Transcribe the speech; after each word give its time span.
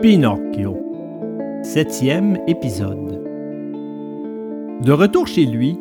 Pinocchio. 0.00 0.80
Septième 1.64 2.38
épisode. 2.46 3.20
De 4.80 4.92
retour 4.92 5.26
chez 5.26 5.44
lui, 5.44 5.76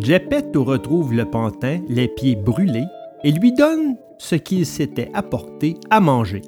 Geppetto 0.00 0.64
retrouve 0.64 1.14
le 1.14 1.24
pantin, 1.24 1.80
les 1.88 2.08
pieds 2.08 2.36
brûlés, 2.36 2.84
et 3.22 3.32
lui 3.32 3.54
donne 3.54 3.96
ce 4.18 4.34
qu'il 4.34 4.66
s'était 4.66 5.10
apporté 5.14 5.78
à 5.88 6.00
manger. 6.00 6.42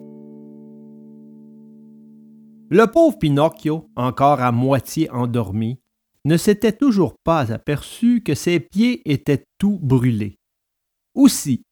Le 2.68 2.84
pauvre 2.84 3.16
Pinocchio, 3.16 3.88
encore 3.96 4.42
à 4.42 4.52
moitié 4.52 5.10
endormi, 5.10 5.78
ne 6.26 6.36
s'était 6.36 6.72
toujours 6.72 7.16
pas 7.24 7.50
aperçu 7.50 8.22
que 8.22 8.34
ses 8.34 8.60
pieds 8.60 9.00
étaient 9.10 9.46
tout 9.56 9.78
brûlés. 9.80 10.36
Aussi, 11.14 11.62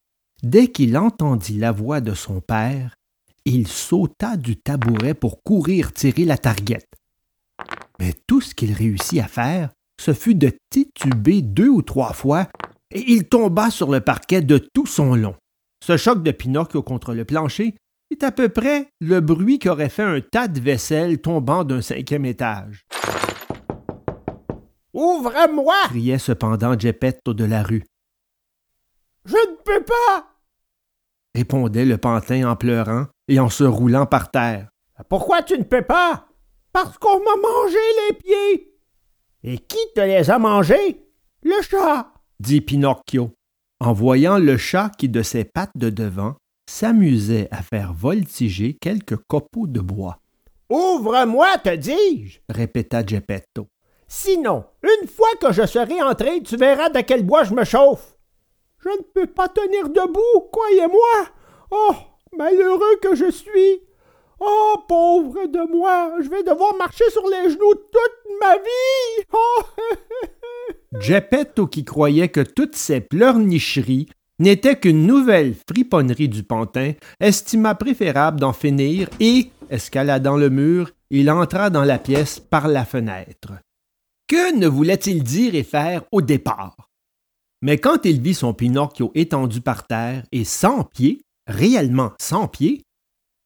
dès 0.41 0.69
qu'il 0.69 0.97
entendit 0.97 1.59
la 1.59 1.71
voix 1.71 2.01
de 2.01 2.15
son 2.15 2.41
père, 2.41 2.95
il 3.45 3.67
sauta 3.67 4.37
du 4.37 4.57
tabouret 4.57 5.13
pour 5.13 5.43
courir 5.43 5.93
tirer 5.93 6.25
la 6.25 6.37
targuette. 6.37 6.89
Mais 7.99 8.13
tout 8.27 8.41
ce 8.41 8.53
qu'il 8.55 8.73
réussit 8.73 9.21
à 9.21 9.27
faire, 9.27 9.69
ce 10.01 10.13
fut 10.13 10.35
de 10.35 10.51
tituber 10.69 11.41
deux 11.41 11.69
ou 11.69 11.81
trois 11.81 12.13
fois, 12.13 12.49
et 12.91 13.03
il 13.11 13.27
tomba 13.27 13.69
sur 13.69 13.89
le 13.91 14.01
parquet 14.01 14.41
de 14.41 14.57
tout 14.57 14.85
son 14.85 15.15
long. 15.15 15.35
Ce 15.83 15.97
choc 15.97 16.23
de 16.23 16.31
Pinocchio 16.31 16.81
contre 16.81 17.13
le 17.13 17.25
plancher 17.25 17.75
est 18.11 18.23
à 18.23 18.31
peu 18.31 18.49
près 18.49 18.89
le 18.99 19.21
bruit 19.21 19.59
qu'aurait 19.59 19.89
fait 19.89 20.03
un 20.03 20.21
tas 20.21 20.47
de 20.47 20.59
vaisselle 20.59 21.21
tombant 21.21 21.63
d'un 21.63 21.81
cinquième 21.81 22.25
étage. 22.25 22.85
Ouvre-moi! 24.93 25.75
criait 25.85 26.17
cependant 26.17 26.77
Geppetto 26.77 27.33
de 27.33 27.43
la 27.43 27.63
rue. 27.63 27.83
Je 29.25 29.33
ne 29.35 29.55
peux 29.63 29.83
pas! 29.83 30.31
répondait 31.35 31.85
le 31.85 31.97
pantin 31.97 32.49
en 32.49 32.55
pleurant 32.55 33.07
et 33.27 33.39
en 33.39 33.49
se 33.49 33.63
roulant 33.63 34.05
par 34.05 34.31
terre. 34.31 34.69
Pourquoi 35.09 35.43
tu 35.43 35.57
ne 35.57 35.63
peux 35.63 35.81
pas? 35.81 36.27
Parce 36.71 36.97
qu'on 36.97 37.19
m'a 37.19 37.35
mangé 37.35 37.77
les 38.07 38.13
pieds. 38.15 38.73
Et 39.43 39.57
qui 39.57 39.77
te 39.95 40.01
les 40.01 40.29
a 40.29 40.39
mangés? 40.39 41.05
Le 41.43 41.61
chat, 41.61 42.11
dit 42.39 42.61
Pinocchio, 42.61 43.31
en 43.79 43.93
voyant 43.93 44.37
le 44.37 44.57
chat 44.57 44.89
qui, 44.97 45.09
de 45.09 45.21
ses 45.21 45.43
pattes 45.43 45.75
de 45.75 45.89
devant, 45.89 46.35
s'amusait 46.67 47.47
à 47.51 47.61
faire 47.61 47.93
voltiger 47.93 48.77
quelques 48.81 49.17
copeaux 49.27 49.67
de 49.67 49.79
bois. 49.79 50.17
Ouvre-moi, 50.69 51.57
te 51.63 51.75
dis-je, 51.75 52.39
répéta 52.49 53.05
Geppetto. 53.05 53.67
Sinon, 54.07 54.65
une 54.81 55.07
fois 55.07 55.29
que 55.39 55.51
je 55.51 55.65
serai 55.65 56.01
entré, 56.01 56.41
tu 56.41 56.57
verras 56.57 56.89
de 56.89 57.01
quel 57.01 57.23
bois 57.23 57.43
je 57.43 57.53
me 57.53 57.63
chauffe. 57.63 58.15
Je 58.79 58.89
ne 58.89 59.03
peux 59.13 59.27
pas 59.27 59.47
tenir 59.47 59.89
debout, 59.89 60.49
croyez-moi. 60.51 61.29
Oh, 61.71 61.95
malheureux 62.37 62.97
que 63.01 63.15
je 63.15 63.31
suis. 63.31 63.81
Oh, 64.39 64.75
pauvre 64.87 65.47
de 65.47 65.71
moi, 65.71 66.15
je 66.21 66.29
vais 66.29 66.43
devoir 66.43 66.75
marcher 66.77 67.09
sur 67.09 67.23
les 67.29 67.49
genoux 67.49 67.73
toute 67.73 68.39
ma 68.41 68.55
vie. 68.57 69.25
Oh. 69.33 69.61
Geppetto, 70.99 71.67
qui 71.67 71.85
croyait 71.85 72.29
que 72.29 72.41
toutes 72.41 72.75
ces 72.75 73.01
pleurnicheries 73.01 74.07
n'étaient 74.39 74.77
qu'une 74.77 75.07
nouvelle 75.07 75.55
friponnerie 75.69 76.29
du 76.29 76.43
pantin, 76.43 76.93
estima 77.19 77.75
préférable 77.75 78.39
d'en 78.39 78.53
finir 78.53 79.09
et, 79.19 79.51
escaladant 79.69 80.37
le 80.37 80.49
mur, 80.49 80.91
il 81.09 81.29
entra 81.29 81.69
dans 81.69 81.83
la 81.83 81.97
pièce 81.97 82.39
par 82.39 82.67
la 82.67 82.85
fenêtre. 82.85 83.53
Que 84.27 84.55
ne 84.55 84.67
voulait-il 84.67 85.23
dire 85.23 85.55
et 85.55 85.63
faire 85.63 86.03
au 86.11 86.21
départ? 86.21 86.89
Mais 87.61 87.77
quand 87.77 88.05
il 88.05 88.21
vit 88.21 88.33
son 88.33 88.53
Pinocchio 88.53 89.11
étendu 89.15 89.61
par 89.61 89.87
terre 89.87 90.23
et 90.31 90.43
sans 90.43 90.83
pied, 90.83 91.24
réellement 91.47 92.11
sans 92.19 92.47
pied, 92.47 92.83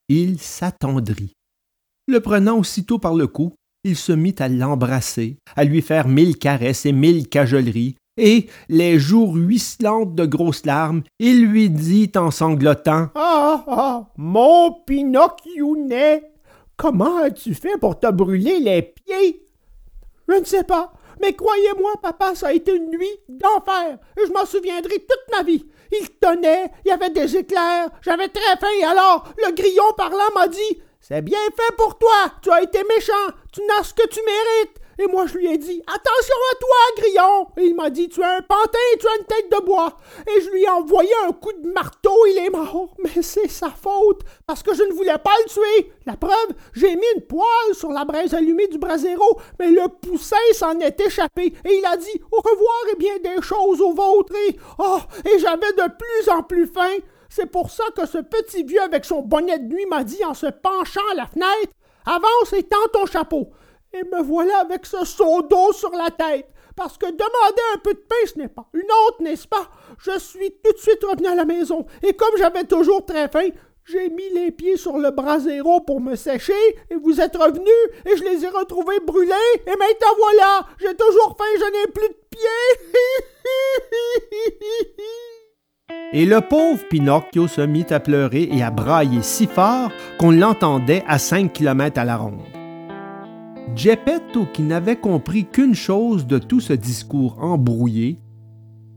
il 0.07 0.39
s'attendrit. 0.39 1.33
Le 2.07 2.19
prenant 2.19 2.57
aussitôt 2.57 2.97
par 2.97 3.13
le 3.13 3.27
cou, 3.27 3.53
il 3.83 3.95
se 3.95 4.11
mit 4.11 4.35
à 4.39 4.49
l'embrasser, 4.49 5.37
à 5.55 5.63
lui 5.63 5.81
faire 5.81 6.07
mille 6.07 6.37
caresses 6.37 6.85
et 6.85 6.91
mille 6.91 7.29
cajoleries, 7.29 7.95
et, 8.17 8.49
les 8.67 8.99
joues 8.99 9.27
ruisselantes 9.27 10.13
de 10.13 10.25
grosses 10.25 10.65
larmes, 10.65 11.03
il 11.19 11.45
lui 11.45 11.69
dit 11.69 12.11
en 12.17 12.31
sanglotant 12.31 13.07
Ah, 13.15 13.63
ah, 13.67 14.09
mon 14.17 14.73
Pinocchionet, 14.85 16.23
comment 16.75 17.17
as-tu 17.19 17.53
fait 17.53 17.77
pour 17.79 17.99
te 17.99 18.11
brûler 18.11 18.59
les 18.59 18.81
pieds? 18.81 19.47
Je 20.27 20.33
ne 20.33 20.45
sais 20.45 20.65
pas, 20.65 20.91
mais 21.21 21.33
croyez-moi, 21.33 21.91
papa, 22.01 22.35
ça 22.35 22.47
a 22.47 22.53
été 22.53 22.75
une 22.75 22.89
nuit 22.89 23.07
d'enfer, 23.29 23.97
et 24.17 24.27
je 24.27 24.33
m'en 24.33 24.45
souviendrai 24.45 24.99
toute 24.99 25.37
ma 25.37 25.43
vie. 25.43 25.65
Il 25.91 26.09
tenait, 26.19 26.71
il 26.85 26.89
y 26.89 26.91
avait 26.91 27.09
des 27.09 27.37
éclairs, 27.37 27.89
j'avais 28.01 28.27
très 28.29 28.57
faim, 28.59 28.67
et 28.79 28.83
alors 28.83 29.25
le 29.37 29.53
grillon 29.53 29.91
parlant 29.97 30.31
m'a 30.35 30.47
dit 30.47 30.81
C'est 30.99 31.21
bien 31.21 31.39
fait 31.55 31.75
pour 31.77 31.97
toi, 31.97 32.31
tu 32.41 32.51
as 32.51 32.61
été 32.61 32.83
méchant, 32.83 33.13
tu 33.51 33.61
n'as 33.65 33.83
ce 33.83 33.93
que 33.93 34.07
tu 34.07 34.19
mérites. 34.23 34.79
Et 35.01 35.07
moi, 35.07 35.25
je 35.27 35.37
lui 35.37 35.47
ai 35.47 35.57
dit 35.57 35.81
Attention 35.87 36.35
à 36.51 36.55
toi, 36.55 36.77
Grillon 36.97 37.47
Et 37.57 37.67
il 37.67 37.75
m'a 37.75 37.89
dit 37.89 38.09
Tu 38.09 38.21
as 38.21 38.35
un 38.35 38.41
pantin 38.41 38.77
tu 38.99 39.07
as 39.07 39.17
une 39.17 39.25
tête 39.25 39.49
de 39.49 39.65
bois. 39.65 39.95
Et 40.27 40.41
je 40.41 40.49
lui 40.49 40.63
ai 40.63 40.69
envoyé 40.69 41.09
un 41.25 41.31
coup 41.31 41.53
de 41.53 41.71
marteau, 41.71 42.25
il 42.27 42.37
est 42.37 42.49
mort. 42.49 42.95
Mais 43.03 43.21
c'est 43.21 43.47
sa 43.47 43.69
faute, 43.69 44.21
parce 44.45 44.61
que 44.61 44.75
je 44.75 44.83
ne 44.83 44.91
voulais 44.91 45.17
pas 45.23 45.35
le 45.45 45.49
tuer. 45.49 45.93
La 46.05 46.17
preuve, 46.17 46.53
j'ai 46.73 46.95
mis 46.95 47.05
une 47.15 47.21
poêle 47.21 47.73
sur 47.73 47.91
la 47.91 48.03
braise 48.03 48.33
allumée 48.33 48.67
du 48.67 48.77
brasero, 48.77 49.39
mais 49.59 49.69
le 49.69 49.87
poussin 50.01 50.35
s'en 50.53 50.77
est 50.79 50.99
échappé. 50.99 51.53
Et 51.65 51.77
il 51.77 51.85
a 51.85 51.95
dit 51.95 52.21
Au 52.31 52.37
revoir 52.37 52.83
et 52.91 52.95
bien 52.97 53.17
des 53.19 53.41
choses 53.41 53.79
au 53.79 53.93
vôtre. 53.93 54.33
Et, 54.47 54.57
oh, 54.79 54.99
et 55.25 55.39
j'avais 55.39 55.71
de 55.73 55.91
plus 55.97 56.29
en 56.29 56.43
plus 56.43 56.67
faim. 56.67 56.97
C'est 57.29 57.45
pour 57.45 57.69
ça 57.69 57.83
que 57.95 58.05
ce 58.07 58.17
petit 58.17 58.63
vieux 58.63 58.81
avec 58.81 59.05
son 59.05 59.21
bonnet 59.21 59.59
de 59.59 59.73
nuit 59.73 59.85
m'a 59.85 60.03
dit 60.03 60.25
en 60.25 60.33
se 60.33 60.47
penchant 60.47 61.07
à 61.11 61.15
la 61.15 61.27
fenêtre 61.27 61.73
Avance 62.05 62.53
et 62.57 62.63
tends 62.63 62.77
ton 62.91 63.05
chapeau. 63.05 63.51
Et 63.93 64.03
me 64.03 64.21
voilà 64.21 64.59
avec 64.59 64.85
ce 64.85 65.03
seau 65.05 65.41
d'eau 65.41 65.73
sur 65.73 65.91
la 65.91 66.11
tête. 66.11 66.47
Parce 66.75 66.97
que 66.97 67.07
demander 67.07 67.61
un 67.75 67.79
peu 67.79 67.93
de 67.93 67.99
pain, 67.99 68.15
ce 68.25 68.37
n'est 68.39 68.47
pas 68.47 68.67
une 68.73 68.81
honte, 68.81 69.19
n'est-ce 69.19 69.47
pas? 69.47 69.69
Je 69.97 70.17
suis 70.19 70.51
tout 70.63 70.71
de 70.71 70.77
suite 70.77 71.03
revenu 71.03 71.27
à 71.27 71.35
la 71.35 71.45
maison. 71.45 71.85
Et 72.03 72.13
comme 72.13 72.37
j'avais 72.37 72.63
toujours 72.63 73.05
très 73.05 73.27
faim, 73.27 73.49
j'ai 73.91 74.09
mis 74.09 74.29
les 74.35 74.51
pieds 74.51 74.77
sur 74.77 74.97
le 74.97 75.09
brasero 75.09 75.81
pour 75.81 75.99
me 75.99 76.15
sécher, 76.15 76.53
et 76.91 76.95
vous 76.95 77.19
êtes 77.19 77.35
revenus, 77.35 77.65
et 78.05 78.15
je 78.15 78.23
les 78.23 78.45
ai 78.45 78.49
retrouvés 78.49 78.99
brûlés, 78.99 79.33
et 79.65 79.75
maintenant 79.77 80.15
voilà, 80.17 80.67
j'ai 80.79 80.95
toujours 80.95 81.35
faim, 81.37 81.43
je 81.57 81.65
n'ai 81.65 81.91
plus 81.91 82.07
de 82.07 82.17
pieds. 82.29 82.47
et 86.13 86.25
le 86.25 86.41
pauvre 86.41 86.87
Pinocchio 86.87 87.47
se 87.47 87.61
mit 87.61 87.87
à 87.89 87.99
pleurer 87.99 88.47
et 88.51 88.61
à 88.61 88.69
brailler 88.69 89.23
si 89.23 89.47
fort 89.47 89.89
qu'on 90.19 90.31
l'entendait 90.31 91.03
à 91.07 91.17
cinq 91.17 91.53
kilomètres 91.53 91.99
à 91.99 92.05
la 92.05 92.17
ronde. 92.17 92.58
Geppetto, 93.75 94.45
qui 94.53 94.63
n'avait 94.63 94.99
compris 94.99 95.45
qu'une 95.45 95.75
chose 95.75 96.27
de 96.27 96.37
tout 96.37 96.59
ce 96.59 96.73
discours 96.73 97.37
embrouillé, 97.39 98.17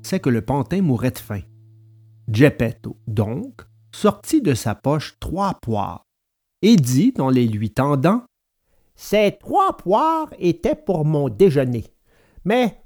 c'est 0.03 0.21
que 0.21 0.31
le 0.31 0.43
pantin 0.43 0.83
mourait 0.83 1.13
de 1.13 1.19
faim. 1.19 1.43
Geppetto, 2.29 2.97
donc, 3.07 3.63
sortit 3.95 4.43
de 4.43 4.55
sa 4.55 4.75
poche 4.75 5.17
trois 5.21 5.55
poires 5.55 6.05
et 6.63 6.77
dit 6.77 7.15
en 7.19 7.29
les 7.29 7.47
lui 7.47 7.71
tendant 7.71 8.23
Ces 8.95 9.37
trois 9.41 9.77
poires 9.77 10.31
étaient 10.39 10.75
pour 10.75 11.05
mon 11.05 11.29
déjeuner, 11.29 11.85
mais 12.45 12.83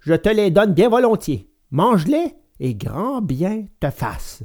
je 0.00 0.14
te 0.14 0.28
les 0.28 0.50
donne 0.50 0.74
bien 0.74 0.88
volontiers. 0.88 1.50
Mange-les 1.70 2.34
et 2.60 2.74
grand 2.74 3.20
bien 3.20 3.66
te 3.80 3.90
fasse. 3.90 4.42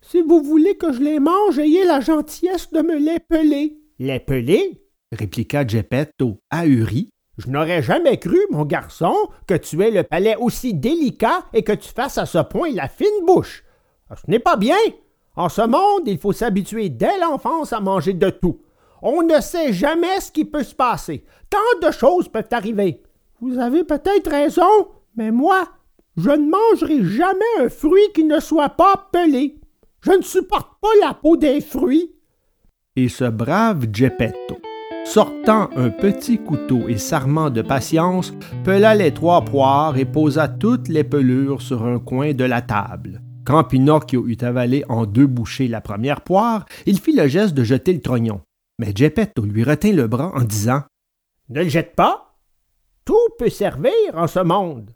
Si 0.00 0.22
vous 0.22 0.42
voulez 0.42 0.76
que 0.76 0.92
je 0.92 1.00
les 1.00 1.20
mange, 1.20 1.58
ayez 1.58 1.84
la 1.84 2.00
gentillesse 2.00 2.70
de 2.70 2.80
me 2.80 2.96
les 2.96 3.20
peler. 3.20 3.78
Les 3.98 4.20
peler? 4.20 4.89
Répliqua 5.12 5.66
Geppetto, 5.66 6.40
ahuri. 6.50 7.10
Je 7.38 7.48
n'aurais 7.48 7.82
jamais 7.82 8.18
cru, 8.18 8.38
mon 8.50 8.64
garçon, 8.64 9.14
que 9.46 9.54
tu 9.54 9.82
aies 9.82 9.90
le 9.90 10.02
palais 10.02 10.36
aussi 10.36 10.74
délicat 10.74 11.44
et 11.54 11.62
que 11.62 11.72
tu 11.72 11.88
fasses 11.88 12.18
à 12.18 12.26
ce 12.26 12.38
point 12.38 12.70
la 12.72 12.88
fine 12.88 13.24
bouche. 13.26 13.64
Ce 14.10 14.30
n'est 14.30 14.40
pas 14.40 14.56
bien. 14.56 14.76
En 15.36 15.48
ce 15.48 15.62
monde, 15.62 16.06
il 16.06 16.18
faut 16.18 16.32
s'habituer 16.32 16.88
dès 16.90 17.18
l'enfance 17.18 17.72
à 17.72 17.80
manger 17.80 18.12
de 18.12 18.28
tout. 18.28 18.60
On 19.00 19.22
ne 19.22 19.40
sait 19.40 19.72
jamais 19.72 20.20
ce 20.20 20.30
qui 20.30 20.44
peut 20.44 20.64
se 20.64 20.74
passer. 20.74 21.24
Tant 21.48 21.86
de 21.86 21.92
choses 21.92 22.28
peuvent 22.28 22.48
arriver. 22.50 23.02
Vous 23.40 23.58
avez 23.58 23.84
peut-être 23.84 24.30
raison, 24.30 24.88
mais 25.16 25.30
moi, 25.30 25.66
je 26.16 26.30
ne 26.30 26.50
mangerai 26.50 27.02
jamais 27.04 27.40
un 27.60 27.70
fruit 27.70 28.12
qui 28.14 28.24
ne 28.24 28.38
soit 28.40 28.68
pas 28.70 29.08
pelé. 29.12 29.58
Je 30.02 30.12
ne 30.12 30.22
supporte 30.22 30.78
pas 30.80 30.88
la 31.00 31.14
peau 31.14 31.36
des 31.36 31.62
fruits. 31.62 32.14
Et 32.96 33.08
ce 33.08 33.24
brave 33.24 33.86
Geppetto 33.92 34.58
sortant 35.10 35.68
un 35.74 35.90
petit 35.90 36.38
couteau 36.38 36.88
et 36.88 36.96
s'armant 36.96 37.50
de 37.50 37.62
patience, 37.62 38.32
pela 38.64 38.94
les 38.94 39.12
trois 39.12 39.44
poires 39.44 39.98
et 39.98 40.04
posa 40.04 40.46
toutes 40.46 40.86
les 40.86 41.02
pelures 41.02 41.60
sur 41.60 41.84
un 41.84 41.98
coin 41.98 42.32
de 42.32 42.44
la 42.44 42.62
table. 42.62 43.20
Quand 43.44 43.64
Pinocchio 43.64 44.28
eut 44.28 44.38
avalé 44.40 44.84
en 44.88 45.06
deux 45.06 45.26
bouchées 45.26 45.66
la 45.66 45.80
première 45.80 46.20
poire, 46.20 46.64
il 46.86 47.00
fit 47.00 47.16
le 47.16 47.26
geste 47.26 47.54
de 47.54 47.64
jeter 47.64 47.92
le 47.92 48.00
trognon. 48.00 48.40
Mais 48.78 48.92
Geppetto 48.94 49.42
lui 49.42 49.64
retint 49.64 49.92
le 49.92 50.06
bras 50.06 50.30
en 50.34 50.42
disant 50.42 50.82
Ne 51.48 51.64
le 51.64 51.68
jette 51.68 51.96
pas. 51.96 52.36
Tout 53.04 53.28
peut 53.36 53.50
servir 53.50 53.90
en 54.14 54.28
ce 54.28 54.40
monde. 54.40 54.92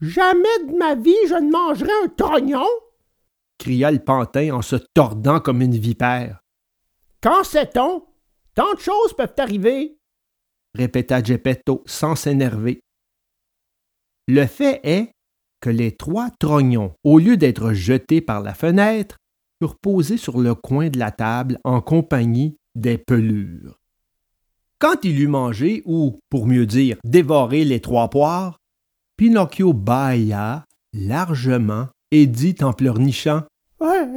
Jamais 0.00 0.58
de 0.68 0.76
ma 0.76 0.96
vie 0.96 1.14
je 1.28 1.34
ne 1.34 1.50
mangerai 1.50 1.92
un 2.04 2.08
trognon 2.08 2.66
cria 3.62 3.92
le 3.92 4.00
pantin 4.00 4.50
en 4.54 4.62
se 4.62 4.74
tordant 4.74 5.38
comme 5.38 5.62
une 5.62 5.76
vipère. 5.76 6.42
Quand 7.22 7.44
sait-on? 7.44 8.02
Tant 8.54 8.74
de 8.74 8.80
choses 8.80 9.14
peuvent 9.16 9.34
arriver, 9.38 9.96
répéta 10.74 11.22
Geppetto 11.22 11.82
sans 11.86 12.16
s'énerver. 12.16 12.80
Le 14.28 14.46
fait 14.46 14.80
est 14.84 15.12
que 15.60 15.70
les 15.70 15.92
trois 15.92 16.30
trognons, 16.38 16.92
au 17.04 17.18
lieu 17.18 17.36
d'être 17.36 17.72
jetés 17.72 18.20
par 18.20 18.40
la 18.40 18.54
fenêtre, 18.54 19.16
furent 19.60 19.78
posés 19.78 20.16
sur 20.16 20.38
le 20.38 20.54
coin 20.54 20.88
de 20.88 20.98
la 20.98 21.12
table 21.12 21.58
en 21.64 21.80
compagnie 21.80 22.56
des 22.74 22.98
pelures. 22.98 23.78
Quand 24.78 25.04
il 25.04 25.20
eut 25.20 25.28
mangé, 25.28 25.82
ou, 25.84 26.18
pour 26.28 26.46
mieux 26.46 26.66
dire, 26.66 26.96
dévoré 27.04 27.64
les 27.64 27.80
trois 27.80 28.10
poires, 28.10 28.58
Pinocchio 29.16 29.72
bâilla 29.72 30.64
largement 30.92 31.88
et 32.10 32.26
dit 32.26 32.56
en 32.60 32.72
pleurnichant 32.72 33.42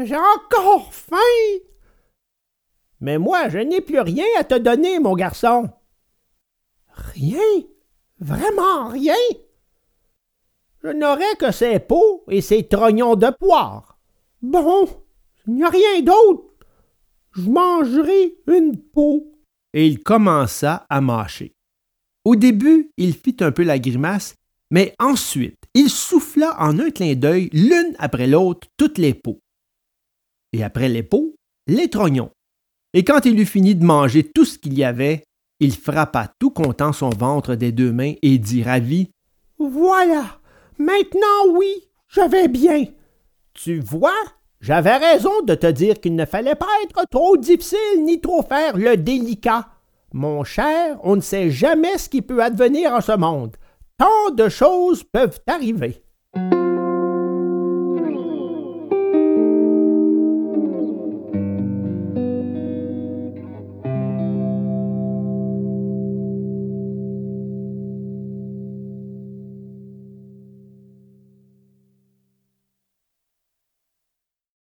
j'ai 0.03 0.15
encore 0.15 0.93
faim. 0.93 1.15
Mais 2.99 3.17
moi, 3.17 3.49
je 3.49 3.57
n'ai 3.57 3.81
plus 3.81 3.99
rien 3.99 4.25
à 4.37 4.43
te 4.43 4.55
donner, 4.55 4.99
mon 4.99 5.15
garçon. 5.15 5.69
Rien? 6.89 7.39
Vraiment 8.19 8.87
rien? 8.87 9.15
Je 10.83 10.89
n'aurai 10.89 11.35
que 11.39 11.51
ces 11.51 11.79
pots 11.79 12.23
et 12.29 12.41
ces 12.41 12.67
trognons 12.67 13.15
de 13.15 13.29
poire. 13.31 13.97
Bon, 14.41 14.87
il 15.47 15.55
n'y 15.55 15.63
a 15.63 15.69
rien 15.69 16.01
d'autre. 16.01 16.53
Je 17.33 17.49
mangerai 17.49 18.35
une 18.47 18.77
peau. 18.77 19.33
Et 19.73 19.87
il 19.87 20.01
commença 20.01 20.85
à 20.89 21.01
mâcher. 21.01 21.53
Au 22.23 22.35
début, 22.35 22.91
il 22.97 23.13
fit 23.13 23.35
un 23.41 23.51
peu 23.51 23.63
la 23.63 23.77
grimace, 23.77 24.35
mais 24.71 24.95
ensuite, 24.99 25.59
il 25.73 25.89
souffla 25.89 26.55
en 26.59 26.79
un 26.79 26.89
clin 26.91 27.15
d'œil, 27.15 27.49
l'une 27.51 27.95
après 27.99 28.27
l'autre, 28.27 28.67
toutes 28.77 28.97
les 28.97 29.13
peaux. 29.13 29.39
Et 30.53 30.63
après 30.63 30.87
les 30.87 31.03
peaux, 31.03 31.35
les 31.67 31.89
trognons. 31.89 32.31
Et 32.97 33.03
quand 33.03 33.25
il 33.25 33.37
eut 33.41 33.45
fini 33.45 33.75
de 33.75 33.83
manger 33.83 34.23
tout 34.23 34.45
ce 34.45 34.57
qu'il 34.57 34.73
y 34.73 34.85
avait, 34.85 35.25
il 35.59 35.75
frappa 35.75 36.29
tout 36.39 36.49
content 36.49 36.93
son 36.93 37.09
ventre 37.09 37.55
des 37.55 37.73
deux 37.73 37.91
mains 37.91 38.13
et 38.21 38.37
dit 38.37 38.63
ravi 38.63 39.09
Voilà, 39.59 40.39
maintenant 40.77 41.51
oui, 41.51 41.73
je 42.07 42.21
vais 42.21 42.47
bien. 42.47 42.85
Tu 43.53 43.81
vois, 43.81 44.23
j'avais 44.61 44.95
raison 44.95 45.41
de 45.45 45.55
te 45.55 45.67
dire 45.67 45.99
qu'il 45.99 46.15
ne 46.15 46.23
fallait 46.23 46.55
pas 46.55 46.69
être 46.85 47.03
trop 47.11 47.35
difficile 47.35 48.05
ni 48.05 48.21
trop 48.21 48.43
faire 48.43 48.77
le 48.77 48.95
délicat. 48.95 49.67
Mon 50.13 50.45
cher, 50.45 50.97
on 51.03 51.17
ne 51.17 51.21
sait 51.21 51.51
jamais 51.51 51.97
ce 51.97 52.07
qui 52.07 52.21
peut 52.21 52.41
advenir 52.41 52.93
en 52.93 53.01
ce 53.01 53.17
monde. 53.17 53.57
Tant 53.97 54.31
de 54.33 54.47
choses 54.47 55.03
peuvent 55.03 55.41
arriver. 55.47 56.01